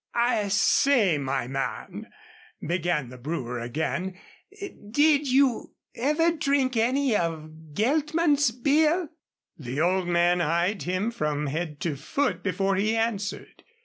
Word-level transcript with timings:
"I 0.15 0.47
say, 0.47 1.19
my 1.19 1.47
man," 1.47 2.07
began 2.59 3.09
the 3.09 3.19
brewer 3.19 3.59
again, 3.59 4.17
"did 4.89 5.27
you 5.29 5.75
ever 5.93 6.31
drink 6.31 6.75
any 6.75 7.15
of 7.15 7.75
Geltman's 7.75 8.49
beer?" 8.49 9.09
The 9.59 9.79
old 9.79 10.07
man 10.07 10.41
eyed 10.41 10.81
him 10.81 11.11
from 11.11 11.45
head 11.45 11.79
to 11.81 11.95
foot 11.95 12.41
before 12.41 12.77
he 12.77 12.95
answered. 12.95 13.63